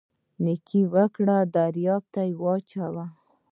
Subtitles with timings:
[0.43, 3.07] نیکي وکړئ په دریاب یې واچوئ